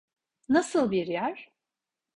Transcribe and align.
Nasıl 0.49 0.91
bir 0.91 1.07
yer? 1.07 1.51